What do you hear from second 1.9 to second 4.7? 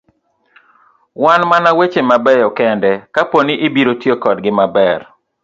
mabeyo kende kaponi ibiro tiyo kodgi